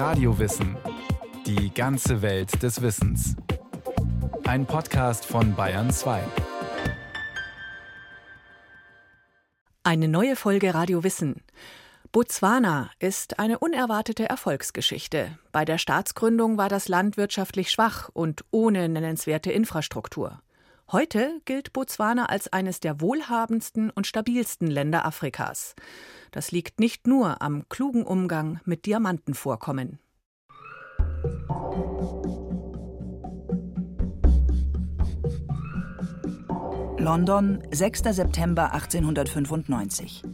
[0.00, 0.78] Radiowissen.
[1.44, 3.36] Die ganze Welt des Wissens.
[4.46, 6.22] Ein Podcast von Bayern 2.
[9.84, 11.42] Eine neue Folge Radio Wissen.
[12.12, 15.38] Botswana ist eine unerwartete Erfolgsgeschichte.
[15.52, 20.40] Bei der Staatsgründung war das Land wirtschaftlich schwach und ohne nennenswerte Infrastruktur.
[20.92, 25.76] Heute gilt Botswana als eines der wohlhabendsten und stabilsten Länder Afrikas.
[26.32, 30.00] Das liegt nicht nur am klugen Umgang mit Diamantenvorkommen.
[36.98, 38.02] London, 6.
[38.10, 40.24] September 1895.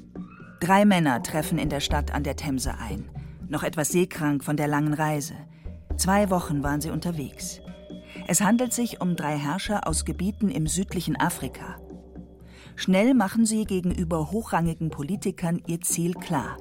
[0.60, 3.10] Drei Männer treffen in der Stadt an der Themse ein.
[3.46, 5.34] Noch etwas seekrank von der langen Reise.
[5.98, 7.60] Zwei Wochen waren sie unterwegs.
[8.28, 11.76] Es handelt sich um drei Herrscher aus Gebieten im südlichen Afrika.
[12.74, 16.56] Schnell machen sie gegenüber hochrangigen Politikern ihr Ziel klar.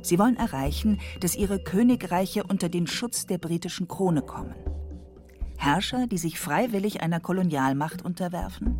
[0.00, 4.54] Sie wollen erreichen, dass ihre Königreiche unter den Schutz der britischen Krone kommen.
[5.58, 8.78] Herrscher, die sich freiwillig einer Kolonialmacht unterwerfen?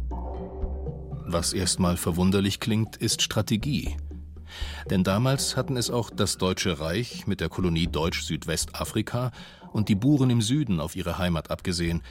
[1.26, 3.96] Was erstmal verwunderlich klingt, ist Strategie.
[4.90, 9.30] Denn damals hatten es auch das Deutsche Reich mit der Kolonie Deutsch-Südwestafrika
[9.72, 12.02] und die Buren im Süden auf ihre Heimat abgesehen,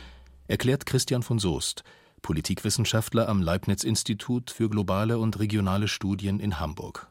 [0.47, 1.84] erklärt Christian von Soest,
[2.22, 7.10] Politikwissenschaftler am Leibniz-Institut für globale und regionale Studien in Hamburg.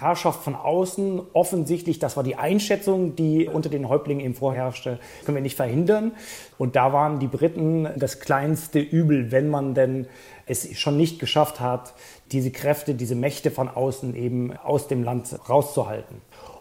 [0.00, 5.36] Herrschaft von außen, offensichtlich, das war die Einschätzung, die unter den Häuptlingen eben vorherrschte, können
[5.36, 6.12] wir nicht verhindern.
[6.58, 10.06] Und da waren die Briten das kleinste Übel, wenn man denn
[10.46, 11.94] es schon nicht geschafft hat,
[12.32, 16.16] diese Kräfte, diese Mächte von außen eben aus dem Land rauszuhalten.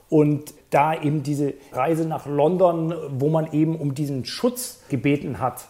[0.10, 5.70] Und da eben diese Reise nach London, wo man eben um diesen Schutz gebeten hat.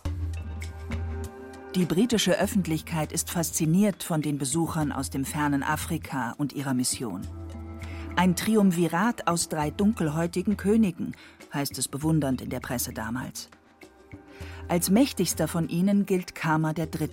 [1.76, 7.22] Die britische Öffentlichkeit ist fasziniert von den Besuchern aus dem fernen Afrika und ihrer Mission.
[8.20, 11.16] Ein Triumvirat aus drei dunkelhäutigen Königen,
[11.54, 13.50] heißt es bewundernd in der Presse damals.
[14.68, 17.10] Als mächtigster von ihnen gilt Kama III.,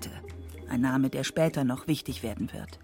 [0.68, 2.80] ein Name, der später noch wichtig werden wird.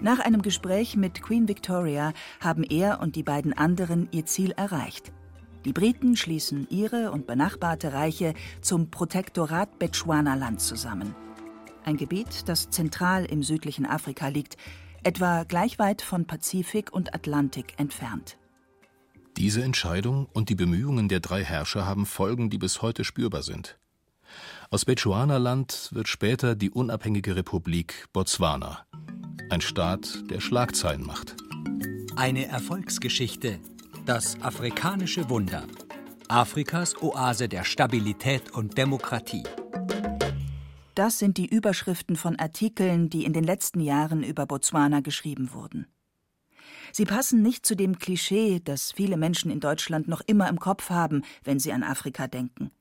[0.00, 5.12] Nach einem Gespräch mit Queen Victoria haben er und die beiden anderen ihr Ziel erreicht.
[5.66, 8.32] Die Briten schließen ihre und benachbarte Reiche
[8.62, 11.14] zum Protektorat Bechuanaland zusammen.
[11.84, 14.56] Ein Gebiet, das zentral im südlichen Afrika liegt,
[15.08, 18.36] etwa gleich weit von Pazifik und Atlantik entfernt.
[19.38, 23.78] Diese Entscheidung und die Bemühungen der drei Herrscher haben Folgen, die bis heute spürbar sind.
[24.68, 28.84] Aus Bechuanaland wird später die unabhängige Republik Botswana
[29.50, 31.34] ein Staat, der Schlagzeilen macht.
[32.16, 33.60] Eine Erfolgsgeschichte.
[34.04, 35.64] Das afrikanische Wunder.
[36.28, 39.44] Afrikas Oase der Stabilität und Demokratie.
[40.98, 45.86] Das sind die Überschriften von Artikeln, die in den letzten Jahren über Botswana geschrieben wurden.
[46.90, 50.90] Sie passen nicht zu dem Klischee, das viele Menschen in Deutschland noch immer im Kopf
[50.90, 52.72] haben, wenn sie an Afrika denken.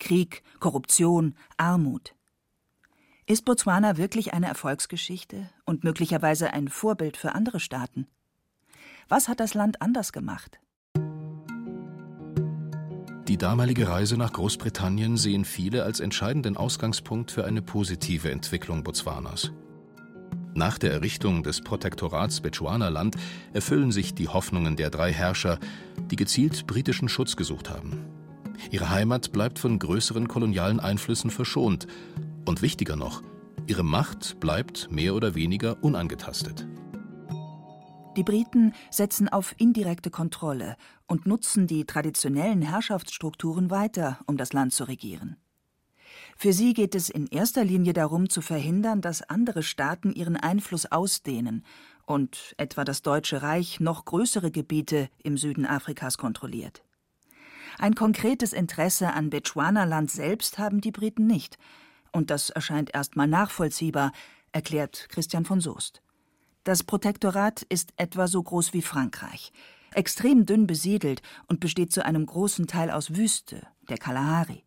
[0.00, 2.14] Krieg, Korruption, Armut.
[3.26, 8.06] Ist Botswana wirklich eine Erfolgsgeschichte und möglicherweise ein Vorbild für andere Staaten?
[9.10, 10.58] Was hat das Land anders gemacht?
[13.28, 19.52] Die damalige Reise nach Großbritannien sehen viele als entscheidenden Ausgangspunkt für eine positive Entwicklung Botswanas.
[20.54, 23.16] Nach der Errichtung des Protektorats Bechuanaland
[23.52, 25.58] erfüllen sich die Hoffnungen der drei Herrscher,
[26.10, 28.06] die gezielt britischen Schutz gesucht haben.
[28.70, 31.86] Ihre Heimat bleibt von größeren kolonialen Einflüssen verschont
[32.46, 33.22] und wichtiger noch,
[33.66, 36.66] ihre Macht bleibt mehr oder weniger unangetastet.
[38.18, 44.72] Die Briten setzen auf indirekte Kontrolle und nutzen die traditionellen Herrschaftsstrukturen weiter, um das Land
[44.72, 45.36] zu regieren.
[46.36, 50.86] Für sie geht es in erster Linie darum, zu verhindern, dass andere Staaten ihren Einfluss
[50.86, 51.64] ausdehnen
[52.06, 56.82] und etwa das Deutsche Reich noch größere Gebiete im Süden Afrikas kontrolliert.
[57.78, 61.56] Ein konkretes Interesse an Bechuanaland selbst haben die Briten nicht,
[62.10, 64.10] und das erscheint erstmal nachvollziehbar,
[64.50, 66.02] erklärt Christian von Soest.
[66.68, 69.52] Das Protektorat ist etwa so groß wie Frankreich,
[69.94, 74.64] extrem dünn besiedelt und besteht zu einem großen Teil aus Wüste, der Kalahari.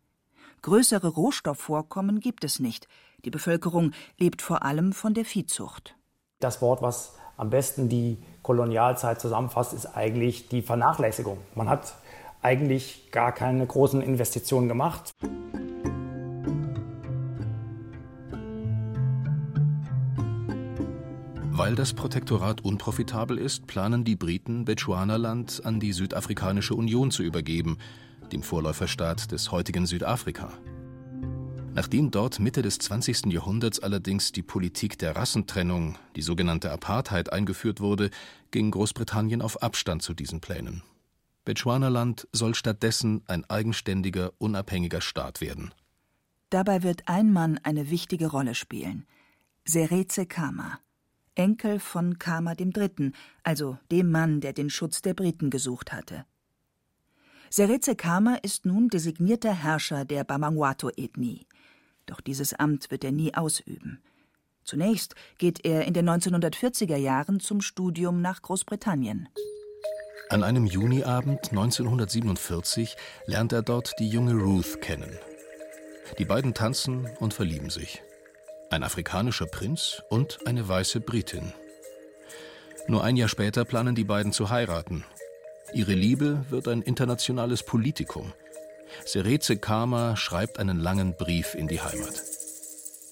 [0.62, 2.88] Größere Rohstoffvorkommen gibt es nicht.
[3.24, 5.94] Die Bevölkerung lebt vor allem von der Viehzucht.
[6.40, 11.38] Das Wort, was am besten die Kolonialzeit zusammenfasst, ist eigentlich die Vernachlässigung.
[11.54, 11.94] Man hat
[12.40, 15.12] eigentlich gar keine großen Investitionen gemacht.
[21.54, 27.76] Weil das Protektorat unprofitabel ist, planen die Briten, Bechuanaland an die Südafrikanische Union zu übergeben,
[28.32, 30.54] dem Vorläuferstaat des heutigen Südafrika.
[31.74, 33.26] Nachdem dort Mitte des 20.
[33.26, 38.08] Jahrhunderts allerdings die Politik der Rassentrennung, die sogenannte Apartheid, eingeführt wurde,
[38.50, 40.82] ging Großbritannien auf Abstand zu diesen Plänen.
[41.44, 45.74] Bechuanaland soll stattdessen ein eigenständiger, unabhängiger Staat werden.
[46.48, 49.06] Dabei wird ein Mann eine wichtige Rolle spielen:
[49.66, 50.78] Seretse Khama,
[51.34, 53.12] Enkel von Khama III.,
[53.42, 56.24] also dem Mann, der den Schutz der Briten gesucht hatte.
[57.50, 61.46] Seretse Khama ist nun designierter Herrscher der Bamangwato-Ethnie.
[62.06, 64.02] Doch dieses Amt wird er nie ausüben.
[64.64, 69.28] Zunächst geht er in den 1940er Jahren zum Studium nach Großbritannien.
[70.30, 72.96] An einem Juniabend 1947
[73.26, 75.18] lernt er dort die junge Ruth kennen.
[76.18, 78.02] Die beiden tanzen und verlieben sich.
[78.72, 81.52] Ein afrikanischer Prinz und eine weiße Britin.
[82.88, 85.04] Nur ein Jahr später planen die beiden zu heiraten.
[85.74, 88.32] Ihre Liebe wird ein internationales Politikum.
[89.04, 92.22] Seretse Kama schreibt einen langen Brief in die Heimat.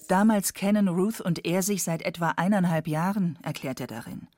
[0.09, 4.29] Damals kennen Ruth und er sich seit etwa eineinhalb Jahren, erklärt er darin.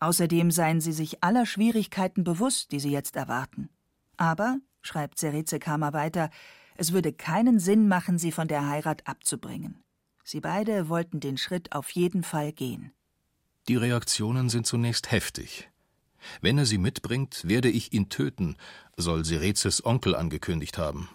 [0.00, 3.68] Außerdem seien sie sich aller Schwierigkeiten bewusst, die sie jetzt erwarten.
[4.16, 6.30] Aber, schreibt Sereze Kama weiter,
[6.76, 9.84] es würde keinen Sinn machen, sie von der Heirat abzubringen.
[10.24, 12.92] Sie beide wollten den Schritt auf jeden Fall gehen.
[13.68, 15.70] Die Reaktionen sind zunächst heftig.
[16.40, 18.56] Wenn er sie mitbringt, werde ich ihn töten,
[18.96, 21.10] soll Serezes Onkel angekündigt haben.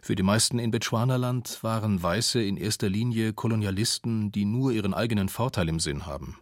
[0.00, 5.28] Für die meisten in Bechuanaland waren Weiße in erster Linie Kolonialisten, die nur ihren eigenen
[5.28, 6.38] Vorteil im Sinn haben.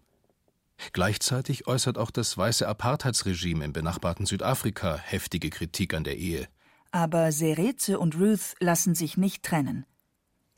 [0.93, 6.47] Gleichzeitig äußert auch das weiße Apartheidsregime im benachbarten Südafrika heftige Kritik an der Ehe.
[6.93, 9.87] Aber Sereze und Ruth lassen sich nicht trennen.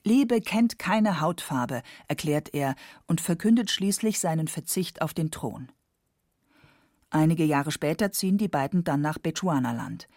[0.09, 2.77] Liebe kennt keine Hautfarbe, erklärt er
[3.07, 5.71] und verkündet schließlich seinen Verzicht auf den Thron.
[7.11, 10.09] Einige Jahre später ziehen die beiden dann nach Bechuanaland.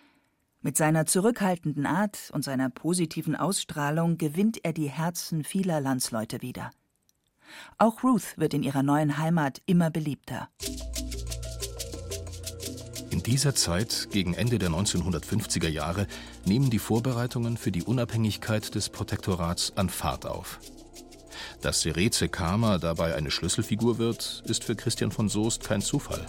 [0.62, 6.72] Mit seiner zurückhaltenden Art und seiner positiven Ausstrahlung gewinnt er die Herzen vieler Landsleute wieder.
[7.78, 10.48] Auch Ruth wird in ihrer neuen Heimat immer beliebter.
[13.24, 16.08] In dieser Zeit, gegen Ende der 1950er Jahre,
[16.44, 20.60] nehmen die Vorbereitungen für die Unabhängigkeit des Protektorats an Fahrt auf.
[21.62, 26.26] Dass Sereze Kama dabei eine Schlüsselfigur wird, ist für Christian von Soest kein Zufall.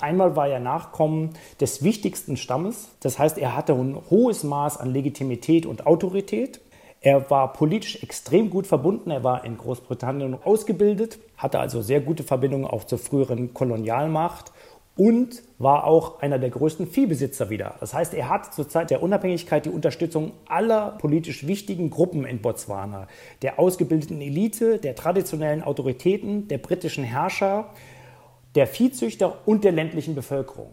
[0.00, 4.90] Einmal war er Nachkommen des wichtigsten Stammes, das heißt, er hatte ein hohes Maß an
[4.90, 6.62] Legitimität und Autorität.
[7.02, 9.10] Er war politisch extrem gut verbunden.
[9.10, 14.50] Er war in Großbritannien ausgebildet, hatte also sehr gute Verbindungen auch zur früheren Kolonialmacht
[14.96, 17.74] und war auch einer der größten Viehbesitzer wieder.
[17.80, 22.40] Das heißt, er hat zur Zeit der Unabhängigkeit die Unterstützung aller politisch wichtigen Gruppen in
[22.40, 23.08] Botswana,
[23.42, 27.70] der ausgebildeten Elite, der traditionellen Autoritäten, der britischen Herrscher,
[28.54, 30.70] der Viehzüchter und der ländlichen Bevölkerung.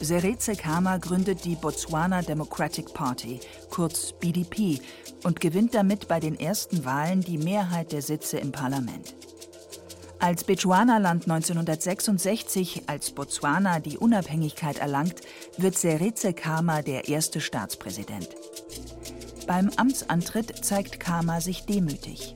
[0.00, 3.40] Seretse Khama gründet die Botswana Democratic Party,
[3.70, 4.78] kurz BDP,
[5.24, 9.16] und gewinnt damit bei den ersten Wahlen die Mehrheit der Sitze im Parlament.
[10.20, 15.20] Als Bechuanaland 1966 als Botswana die Unabhängigkeit erlangt,
[15.56, 18.28] wird Seretse Khama der erste Staatspräsident.
[19.46, 22.34] Beim Amtsantritt zeigt Khama sich demütig.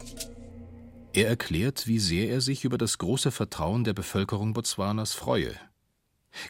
[1.12, 5.54] Er erklärt, wie sehr er sich über das große Vertrauen der Bevölkerung Botswanas freue.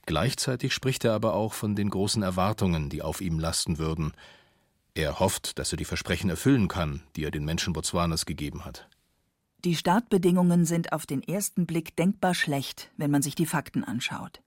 [0.07, 4.13] Gleichzeitig spricht er aber auch von den großen Erwartungen, die auf ihm lasten würden.
[4.95, 8.87] Er hofft, dass er die Versprechen erfüllen kann, die er den Menschen Botswanas gegeben hat.
[9.65, 14.43] Die Startbedingungen sind auf den ersten Blick denkbar schlecht, wenn man sich die Fakten anschaut.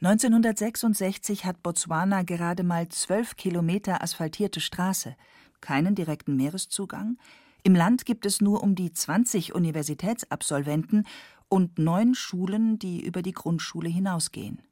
[0.00, 5.16] 1966 hat Botswana gerade mal zwölf Kilometer asphaltierte Straße,
[5.60, 7.18] keinen direkten Meereszugang.
[7.64, 11.08] Im Land gibt es nur um die 20 Universitätsabsolventen
[11.48, 14.62] und neun Schulen, die über die Grundschule hinausgehen.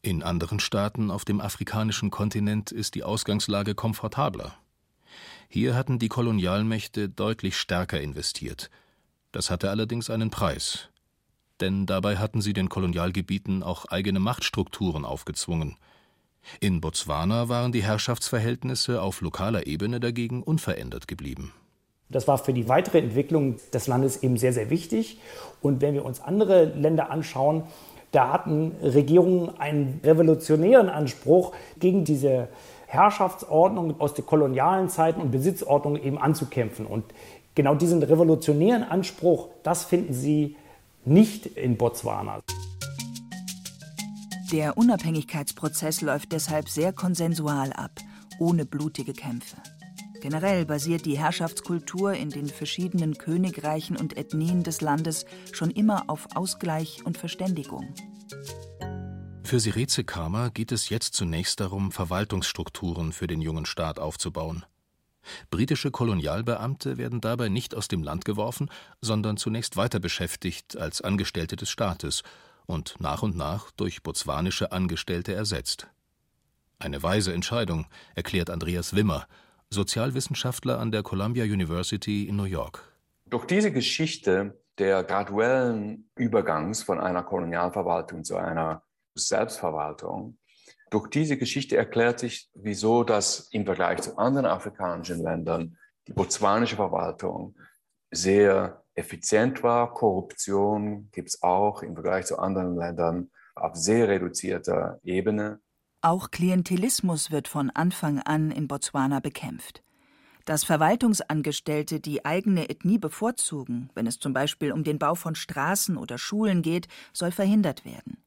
[0.00, 4.56] In anderen Staaten auf dem afrikanischen Kontinent ist die Ausgangslage komfortabler.
[5.46, 8.68] Hier hatten die Kolonialmächte deutlich stärker investiert.
[9.32, 10.88] Das hatte allerdings einen Preis.
[11.60, 15.76] Denn dabei hatten sie den Kolonialgebieten auch eigene Machtstrukturen aufgezwungen.
[16.60, 21.52] In Botswana waren die Herrschaftsverhältnisse auf lokaler Ebene dagegen unverändert geblieben.
[22.10, 25.18] Das war für die weitere Entwicklung des Landes eben sehr, sehr wichtig.
[25.62, 27.62] Und wenn wir uns andere Länder anschauen,
[28.10, 32.48] da hatten Regierungen einen revolutionären Anspruch, gegen diese
[32.86, 36.84] Herrschaftsordnung aus den kolonialen Zeiten und Besitzordnung eben anzukämpfen.
[36.84, 37.04] Und
[37.54, 40.56] genau diesen revolutionären Anspruch, das finden Sie
[41.04, 42.40] nicht in Botswana.
[44.52, 47.92] Der Unabhängigkeitsprozess läuft deshalb sehr konsensual ab,
[48.38, 49.56] ohne blutige Kämpfe.
[50.20, 56.28] Generell basiert die Herrschaftskultur in den verschiedenen Königreichen und Ethnien des Landes schon immer auf
[56.36, 57.92] Ausgleich und Verständigung.
[59.42, 64.64] Für Sireze Kama geht es jetzt zunächst darum, Verwaltungsstrukturen für den jungen Staat aufzubauen.
[65.50, 71.56] Britische Kolonialbeamte werden dabei nicht aus dem Land geworfen, sondern zunächst weiter beschäftigt als Angestellte
[71.56, 72.22] des Staates
[72.66, 75.88] und nach und nach durch botswanische Angestellte ersetzt.
[76.78, 79.26] Eine weise Entscheidung, erklärt Andreas Wimmer,
[79.70, 82.82] Sozialwissenschaftler an der Columbia University in New York.
[83.26, 88.82] Durch diese Geschichte der graduellen Übergangs von einer Kolonialverwaltung zu einer
[89.14, 90.38] Selbstverwaltung,
[90.92, 96.76] durch diese Geschichte erklärt sich, wieso das im Vergleich zu anderen afrikanischen Ländern die botswanische
[96.76, 97.54] Verwaltung
[98.10, 99.94] sehr effizient war.
[99.94, 105.60] Korruption gibt es auch im Vergleich zu anderen Ländern auf sehr reduzierter Ebene.
[106.02, 109.82] Auch Klientelismus wird von Anfang an in Botswana bekämpft.
[110.44, 115.96] Dass Verwaltungsangestellte die eigene Ethnie bevorzugen, wenn es zum Beispiel um den Bau von Straßen
[115.96, 118.22] oder Schulen geht, soll verhindert werden.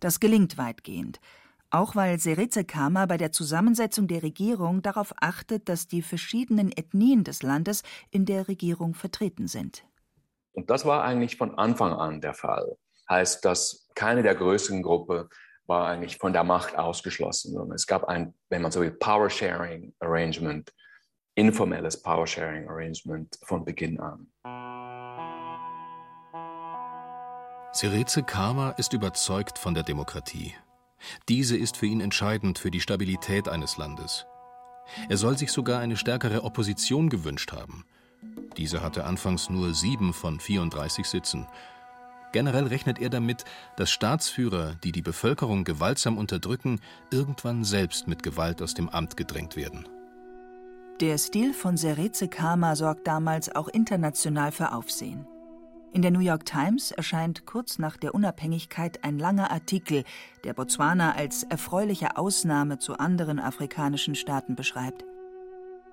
[0.00, 1.20] Das gelingt weitgehend,
[1.70, 7.24] auch weil Seretse Kama bei der Zusammensetzung der Regierung darauf achtet, dass die verschiedenen Ethnien
[7.24, 9.84] des Landes in der Regierung vertreten sind.
[10.52, 12.76] Und das war eigentlich von Anfang an der Fall.
[13.08, 15.28] Heißt, dass keine der größeren Gruppen
[15.66, 19.28] war eigentlich von der Macht ausgeschlossen, sondern es gab ein, wenn man so will, Power
[19.28, 20.72] Sharing Arrangement,
[21.34, 24.26] informelles Power Sharing Arrangement von Beginn an.
[27.72, 30.54] Seretse Kama ist überzeugt von der Demokratie.
[31.28, 34.26] Diese ist für ihn entscheidend für die Stabilität eines Landes.
[35.08, 37.84] Er soll sich sogar eine stärkere Opposition gewünscht haben.
[38.56, 41.46] Diese hatte anfangs nur sieben von 34 Sitzen.
[42.32, 43.44] Generell rechnet er damit,
[43.76, 49.56] dass Staatsführer, die die Bevölkerung gewaltsam unterdrücken, irgendwann selbst mit Gewalt aus dem Amt gedrängt
[49.56, 49.88] werden.
[51.00, 55.26] Der Stil von Seretse Kama sorgt damals auch international für Aufsehen.
[55.92, 60.04] In der New York Times erscheint kurz nach der Unabhängigkeit ein langer Artikel,
[60.44, 65.04] der Botswana als erfreuliche Ausnahme zu anderen afrikanischen Staaten beschreibt.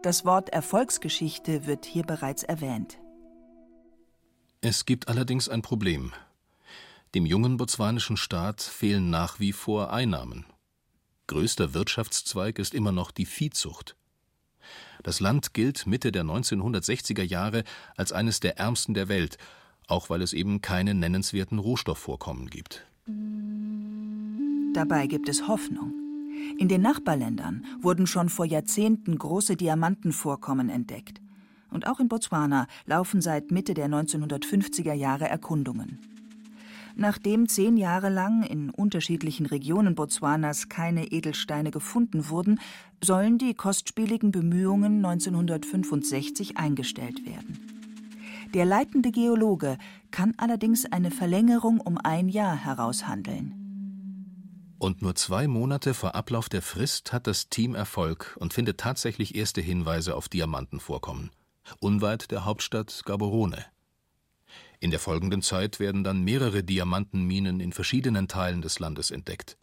[0.03, 2.99] Das Wort Erfolgsgeschichte wird hier bereits erwähnt.
[4.61, 6.11] Es gibt allerdings ein Problem.
[7.15, 10.45] Dem jungen botswanischen Staat fehlen nach wie vor Einnahmen.
[11.27, 13.95] Größter Wirtschaftszweig ist immer noch die Viehzucht.
[15.01, 17.63] Das Land gilt Mitte der 1960er Jahre
[17.95, 19.37] als eines der ärmsten der Welt
[19.87, 22.85] auch weil es eben keine nennenswerten Rohstoffvorkommen gibt.
[24.73, 25.93] Dabei gibt es Hoffnung.
[26.57, 31.21] In den Nachbarländern wurden schon vor Jahrzehnten große Diamantenvorkommen entdeckt.
[31.71, 35.99] Und auch in Botswana laufen seit Mitte der 1950er Jahre Erkundungen.
[36.95, 42.59] Nachdem zehn Jahre lang in unterschiedlichen Regionen Botswanas keine Edelsteine gefunden wurden,
[43.03, 47.74] sollen die kostspieligen Bemühungen 1965 eingestellt werden.
[48.55, 49.77] Der leitende Geologe
[50.11, 53.53] kann allerdings eine Verlängerung um ein Jahr heraushandeln.
[54.79, 59.35] Und nur zwei Monate vor Ablauf der Frist hat das Team Erfolg und findet tatsächlich
[59.35, 61.31] erste Hinweise auf Diamantenvorkommen.
[61.81, 63.65] Unweit der Hauptstadt Gaborone.
[64.79, 69.57] In der folgenden Zeit werden dann mehrere Diamantenminen in verschiedenen Teilen des Landes entdeckt.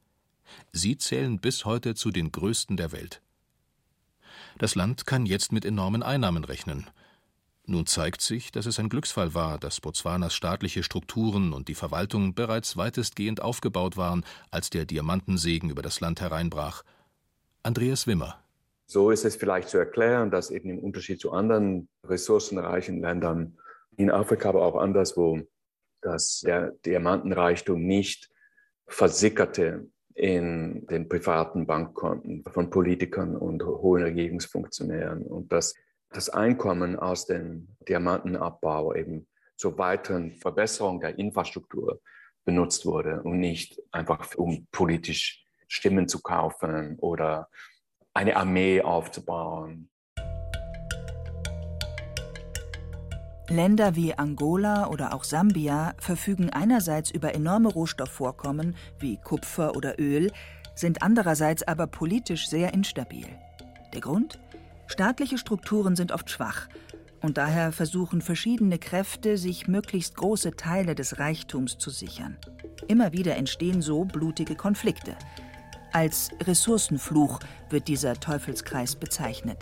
[0.71, 3.23] Sie zählen bis heute zu den größten der Welt.
[4.59, 6.91] Das Land kann jetzt mit enormen Einnahmen rechnen
[7.65, 12.35] nun zeigt sich, dass es ein Glücksfall war, dass Botswanas staatliche Strukturen und die Verwaltung
[12.35, 16.83] bereits weitestgehend aufgebaut waren, als der Diamantensegen über das Land hereinbrach.
[17.63, 18.39] Andreas Wimmer.
[18.87, 23.57] So ist es vielleicht zu erklären, dass eben im Unterschied zu anderen ressourcenreichen Ländern
[23.97, 25.41] in Afrika, aber auch anderswo,
[26.01, 28.29] dass der Diamantenreichtum nicht
[28.87, 35.75] versickerte in den privaten Bankkonten von Politikern und hohen Regierungsfunktionären und dass
[36.13, 39.27] das Einkommen aus dem Diamantenabbau eben
[39.57, 42.01] zur weiteren Verbesserung der Infrastruktur
[42.45, 47.49] benutzt wurde und nicht einfach um politisch Stimmen zu kaufen oder
[48.13, 49.89] eine Armee aufzubauen.
[53.49, 60.33] Länder wie Angola oder auch Sambia verfügen einerseits über enorme Rohstoffvorkommen wie Kupfer oder Öl,
[60.75, 63.27] sind andererseits aber politisch sehr instabil.
[63.93, 64.39] Der Grund?
[64.87, 66.69] Staatliche Strukturen sind oft schwach
[67.23, 72.37] und daher versuchen verschiedene Kräfte, sich möglichst große Teile des Reichtums zu sichern.
[72.89, 75.17] Immer wieder entstehen so blutige Konflikte.
[75.93, 79.59] Als Ressourcenfluch wird dieser Teufelskreis bezeichnet.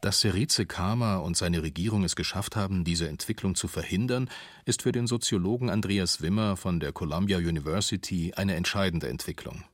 [0.00, 4.28] Dass Serize Kama und seine Regierung es geschafft haben, diese Entwicklung zu verhindern,
[4.66, 9.64] ist für den Soziologen Andreas Wimmer von der Columbia University eine entscheidende Entwicklung.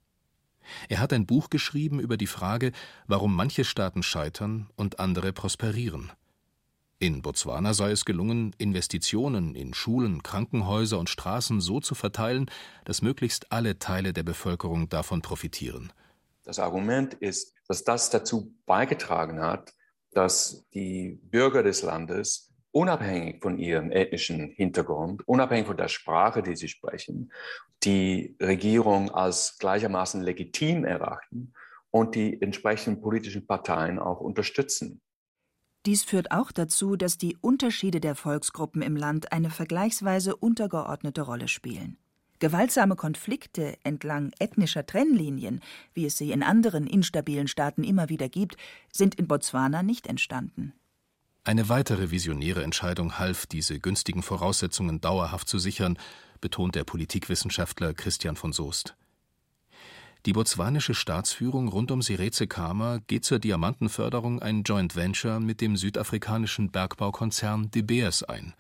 [0.89, 2.73] Er hat ein Buch geschrieben über die Frage,
[3.07, 6.13] warum manche Staaten scheitern und andere prosperieren.
[6.99, 12.51] In Botswana sei es gelungen, Investitionen in Schulen, Krankenhäuser und Straßen so zu verteilen,
[12.85, 15.95] dass möglichst alle Teile der Bevölkerung davon profitieren.
[16.45, 19.73] Das Argument ist, dass das dazu beigetragen hat,
[20.13, 26.57] dass die Bürger des Landes unabhängig von ihrem ethnischen Hintergrund, unabhängig von der Sprache, die
[26.57, 27.33] sie sprechen,
[27.83, 31.53] die Regierung als gleichermaßen legitim erachten
[31.91, 35.01] und die entsprechenden politischen Parteien auch unterstützen.
[35.87, 41.49] Dies führt auch dazu, dass die Unterschiede der Volksgruppen im Land eine vergleichsweise untergeordnete Rolle
[41.49, 41.97] spielen.
[42.39, 45.61] Gewaltsame Konflikte entlang ethnischer Trennlinien,
[45.93, 48.57] wie es sie in anderen instabilen Staaten immer wieder gibt,
[48.93, 50.75] sind in Botswana nicht entstanden.
[51.43, 55.99] Eine weitere visionäre Entscheidung half, diese günstigen Voraussetzungen dauerhaft zu sichern,
[56.41, 58.95] betont der Politikwissenschaftler Christian von Soest.
[60.27, 65.79] Die botswanische Staatsführung rund um Sireze Khama geht zur Diamantenförderung ein Joint Venture mit dem
[65.79, 68.53] südafrikanischen Bergbaukonzern De Beers ein.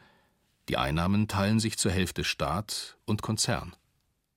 [0.70, 3.76] Die Einnahmen teilen sich zur Hälfte Staat und Konzern.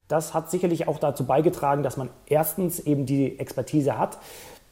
[0.09, 4.19] Das hat sicherlich auch dazu beigetragen, dass man erstens eben die Expertise hat,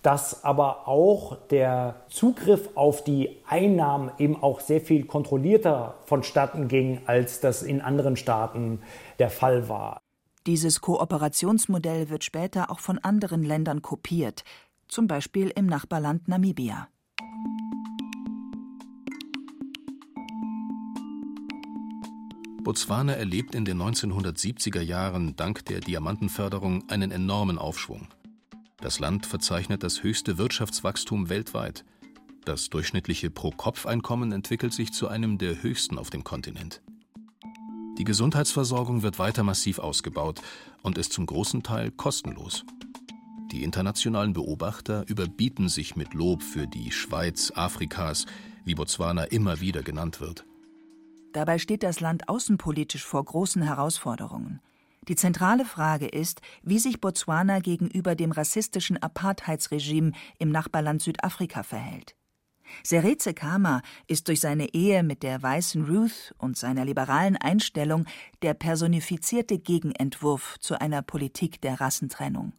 [0.02, 7.02] dass aber auch der Zugriff auf die Einnahmen eben auch sehr viel kontrollierter vonstatten ging,
[7.06, 8.80] als das in anderen Staaten
[9.20, 10.02] der Fall war.
[10.48, 14.44] Dieses Kooperationsmodell wird später auch von anderen Ländern kopiert,
[14.88, 16.88] zum Beispiel im Nachbarland Namibia.
[22.64, 28.08] Botswana erlebt in den 1970er Jahren dank der Diamantenförderung einen enormen Aufschwung.
[28.82, 31.86] Das Land verzeichnet das höchste Wirtschaftswachstum weltweit.
[32.46, 36.82] Das durchschnittliche Pro-Kopf-Einkommen entwickelt sich zu einem der höchsten auf dem Kontinent.
[38.00, 40.42] Die Gesundheitsversorgung wird weiter massiv ausgebaut
[40.82, 42.66] und ist zum großen Teil kostenlos.
[43.52, 48.26] Die internationalen Beobachter überbieten sich mit Lob für die Schweiz Afrikas,
[48.66, 50.46] wie Botswana immer wieder genannt wird.
[51.34, 54.60] Dabei steht das Land außenpolitisch vor großen Herausforderungen.
[55.08, 62.16] Die zentrale Frage ist, wie sich Botswana gegenüber dem rassistischen Apartheidsregime im Nachbarland Südafrika verhält.
[62.84, 68.06] Seretse Khama ist durch seine Ehe mit der weißen Ruth und seiner liberalen Einstellung
[68.42, 72.54] der personifizierte Gegenentwurf zu einer Politik der Rassentrennung.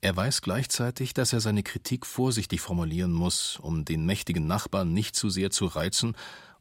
[0.00, 5.16] Er weiß gleichzeitig, dass er seine Kritik vorsichtig formulieren muss, um den mächtigen Nachbarn nicht
[5.16, 6.14] zu sehr zu reizen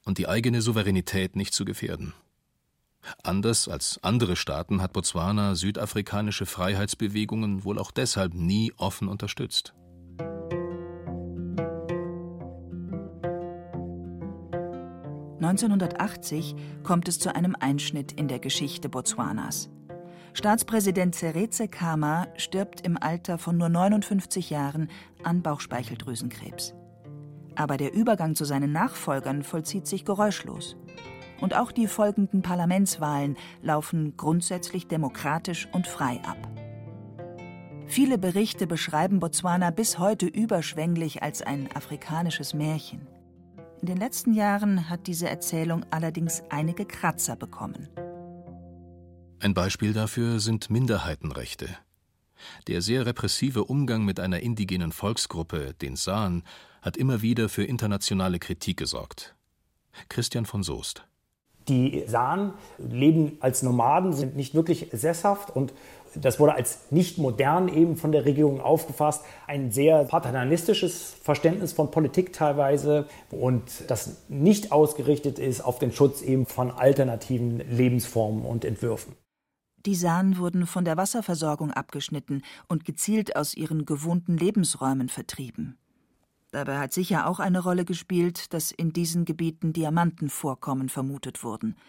[0.06, 2.13] und die eigene Souveränität nicht zu gefährden.
[3.24, 9.74] Anders als andere Staaten hat Botswana südafrikanische Freiheitsbewegungen wohl auch deshalb nie offen unterstützt.
[15.44, 19.70] 1980 kommt es zu einem Einschnitt in der Geschichte Botswanas.
[20.34, 24.89] Staatspräsident Seretse Khama stirbt im Alter von nur 59 Jahren
[25.22, 26.74] an Bauchspeicheldrüsenkrebs.
[27.56, 30.78] Aber der Übergang zu seinen Nachfolgern vollzieht sich geräuschlos.
[31.41, 36.38] Und auch die folgenden Parlamentswahlen laufen grundsätzlich demokratisch und frei ab.
[37.86, 43.08] Viele Berichte beschreiben Botswana bis heute überschwänglich als ein afrikanisches Märchen.
[43.82, 47.89] In den letzten Jahren hat diese Erzählung allerdings einige Kratzer bekommen.
[49.39, 51.67] Ein Beispiel dafür sind Minderheitenrechte.
[52.67, 56.43] Der sehr repressive Umgang mit einer indigenen Volksgruppe, den San,
[56.82, 59.36] hat immer wieder für internationale Kritik gesorgt.
[60.10, 61.06] Christian von Soest.
[61.67, 65.73] Die San leben als Nomaden, sind nicht wirklich sesshaft und
[66.15, 69.23] das wurde als nicht modern eben von der Regierung aufgefasst.
[69.47, 76.21] Ein sehr paternalistisches Verständnis von Politik teilweise und das nicht ausgerichtet ist auf den Schutz
[76.21, 79.15] eben von alternativen Lebensformen und Entwürfen.
[79.86, 85.78] Die San wurden von der Wasserversorgung abgeschnitten und gezielt aus ihren gewohnten Lebensräumen vertrieben.
[86.54, 91.76] Dabei hat sicher auch eine Rolle gespielt, dass in diesen Gebieten Diamantenvorkommen vermutet wurden–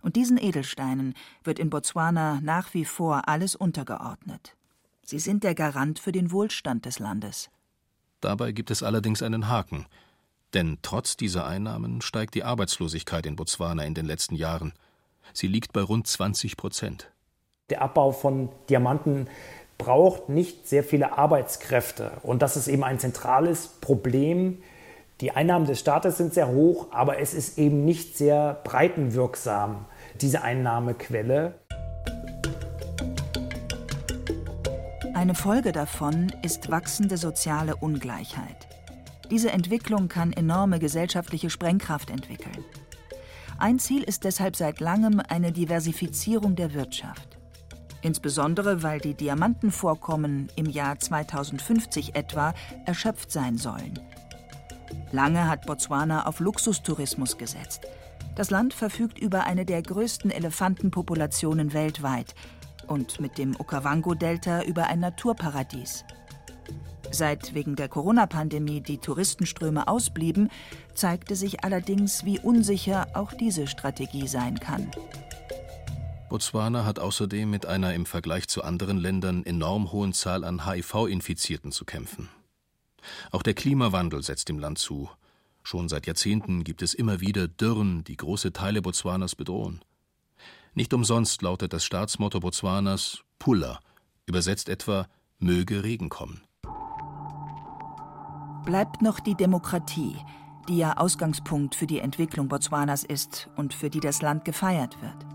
[0.00, 4.56] und diesen Edelsteinen wird in Botswana nach wie vor alles untergeordnet.
[5.02, 7.50] Sie sind der Garant für den Wohlstand des Landes.
[8.20, 9.86] Dabei gibt es allerdings einen Haken.
[10.54, 14.72] Denn trotz dieser Einnahmen steigt die Arbeitslosigkeit in Botswana in den letzten Jahren.
[15.34, 17.10] Sie liegt bei rund 20 Prozent.
[17.68, 19.28] Der Abbau von Diamanten
[19.78, 22.12] braucht nicht sehr viele Arbeitskräfte.
[22.22, 24.58] Und das ist eben ein zentrales Problem
[25.20, 29.86] die Einnahmen des Staates sind sehr hoch, aber es ist eben nicht sehr breitenwirksam,
[30.20, 31.54] diese Einnahmequelle.
[35.12, 38.68] Eine Folge davon ist wachsende soziale Ungleichheit.
[39.28, 42.64] Diese Entwicklung kann enorme gesellschaftliche Sprengkraft entwickeln.
[43.58, 47.37] Ein Ziel ist deshalb seit langem eine Diversifizierung der Wirtschaft.
[48.02, 52.54] Insbesondere weil die Diamantenvorkommen im Jahr 2050 etwa
[52.86, 53.98] erschöpft sein sollen
[55.12, 57.86] Lange hat Botswana auf Luxustourismus gesetzt.
[58.36, 62.34] Das Land verfügt über eine der größten Elefantenpopulationen weltweit
[62.86, 66.04] und mit dem Okavango-Delta über ein Naturparadies.
[67.10, 70.50] Seit wegen der Corona-Pandemie die Touristenströme ausblieben,
[70.94, 74.90] zeigte sich allerdings, wie unsicher auch diese Strategie sein kann.
[76.28, 81.72] Botswana hat außerdem mit einer im Vergleich zu anderen Ländern enorm hohen Zahl an HIV-Infizierten
[81.72, 82.28] zu kämpfen.
[83.30, 85.10] Auch der Klimawandel setzt dem Land zu.
[85.62, 89.80] Schon seit Jahrzehnten gibt es immer wieder Dürren, die große Teile Botswanas bedrohen.
[90.74, 93.80] Nicht umsonst lautet das Staatsmotto Botswanas Pulla,
[94.26, 96.42] übersetzt etwa möge Regen kommen.
[98.64, 100.16] Bleibt noch die Demokratie,
[100.68, 105.27] die ja Ausgangspunkt für die Entwicklung Botswanas ist und für die das Land gefeiert wird.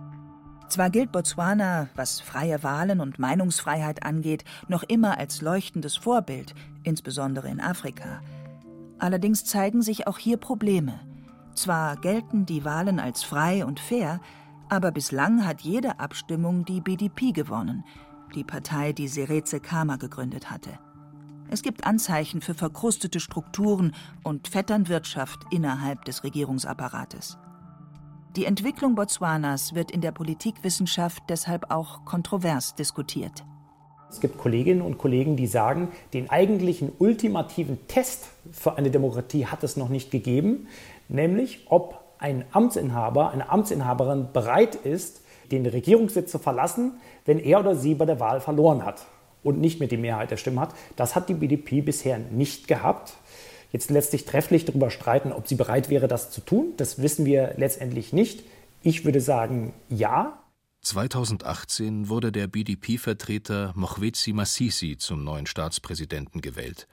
[0.73, 7.47] Zwar gilt Botswana, was freie Wahlen und Meinungsfreiheit angeht, noch immer als leuchtendes Vorbild, insbesondere
[7.47, 8.21] in Afrika.
[8.97, 10.99] Allerdings zeigen sich auch hier Probleme.
[11.53, 14.19] Zwar gelten die Wahlen als frei und fair,
[14.67, 17.83] aber bislang hat jede Abstimmung die BDP gewonnen,
[18.33, 20.79] die Partei, die Seretse Khama gegründet hatte.
[21.51, 27.37] Es gibt Anzeichen für verkrustete Strukturen und Vetternwirtschaft innerhalb des Regierungsapparates.
[28.35, 33.43] Die Entwicklung Botswanas wird in der Politikwissenschaft deshalb auch kontrovers diskutiert.
[34.09, 39.63] Es gibt Kolleginnen und Kollegen, die sagen, den eigentlichen ultimativen Test für eine Demokratie hat
[39.63, 40.67] es noch nicht gegeben,
[41.09, 46.93] nämlich ob ein Amtsinhaber, eine Amtsinhaberin bereit ist, den Regierungssitz zu verlassen,
[47.25, 49.05] wenn er oder sie bei der Wahl verloren hat
[49.43, 50.73] und nicht mehr die Mehrheit der Stimmen hat.
[50.95, 53.13] Das hat die BDP bisher nicht gehabt
[53.73, 56.73] jetzt letztlich trefflich darüber streiten, ob sie bereit wäre, das zu tun.
[56.77, 58.45] Das wissen wir letztendlich nicht.
[58.81, 60.39] Ich würde sagen, ja.
[60.81, 66.87] 2018 wurde der BDP-Vertreter Mochwezi Masisi zum neuen Staatspräsidenten gewählt.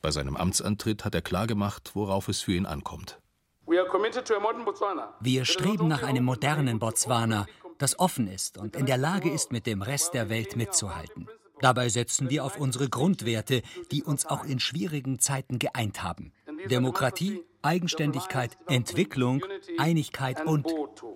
[0.00, 3.20] Bei seinem Amtsantritt hat er klargemacht, worauf es für ihn ankommt.
[3.66, 9.66] Wir streben nach einem modernen Botswana, das offen ist und in der Lage ist, mit
[9.66, 11.28] dem Rest der Welt mitzuhalten.
[11.60, 16.32] Dabei setzen wir auf unsere Grundwerte, die uns auch in schwierigen Zeiten geeint haben.
[16.70, 19.42] Demokratie, Eigenständigkeit, Entwicklung,
[19.78, 20.66] Einigkeit und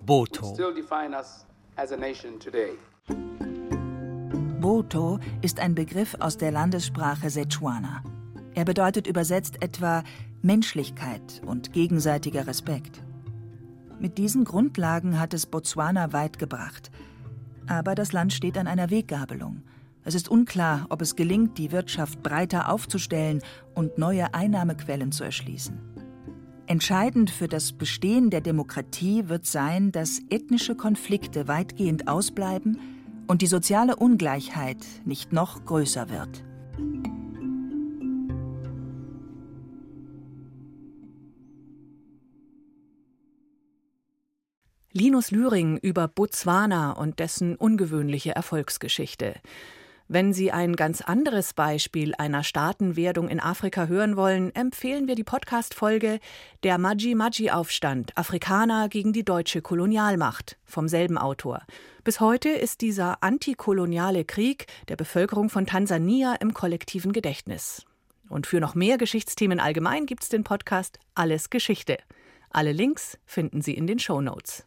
[0.01, 0.57] Boto.
[4.59, 8.03] Boto ist ein Begriff aus der Landessprache Szechuana.
[8.55, 10.03] Er bedeutet übersetzt etwa
[10.41, 13.01] Menschlichkeit und gegenseitiger Respekt.
[13.99, 16.91] Mit diesen Grundlagen hat es Botswana weit gebracht.
[17.67, 19.63] Aber das Land steht an einer Weggabelung.
[20.05, 23.41] Es ist unklar, ob es gelingt, die Wirtschaft breiter aufzustellen
[23.73, 25.79] und neue Einnahmequellen zu erschließen.
[26.65, 32.79] Entscheidend für das Bestehen der Demokratie wird sein, dass ethnische Konflikte weitgehend ausbleiben
[33.27, 36.43] und die soziale Ungleichheit nicht noch größer wird.
[44.95, 49.33] Linus Lühring über Botswana und dessen ungewöhnliche Erfolgsgeschichte.
[50.13, 55.23] Wenn Sie ein ganz anderes Beispiel einer Staatenwerdung in Afrika hören wollen, empfehlen wir die
[55.23, 56.19] Podcast-Folge
[56.61, 61.63] Der Maji-Maji-Aufstand Afrikaner gegen die deutsche Kolonialmacht vom selben Autor.
[62.03, 67.83] Bis heute ist dieser antikoloniale Krieg der Bevölkerung von Tansania im kollektiven Gedächtnis.
[68.29, 71.97] Und für noch mehr Geschichtsthemen allgemein gibt es den Podcast Alles Geschichte.
[72.51, 74.63] Alle Links finden Sie in den Show Notes.